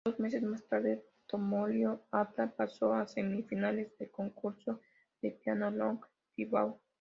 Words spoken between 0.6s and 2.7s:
tarde, Tomohiro Hatta